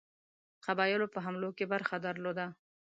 [0.65, 2.47] قبایلو په حملو کې برخه درلوده.